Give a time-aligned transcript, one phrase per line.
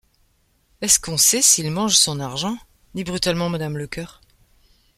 [0.81, 2.57] Est-ce qu’on sait s’il mange son argent!
[2.95, 4.19] dit brutalement madame Lecœur.